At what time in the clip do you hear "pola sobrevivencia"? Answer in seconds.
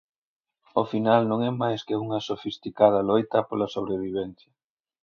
3.49-4.51